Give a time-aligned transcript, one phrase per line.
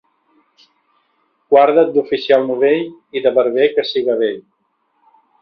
[1.55, 2.89] Guarda't d'oficial novell
[3.21, 4.43] i de barber que siga vell.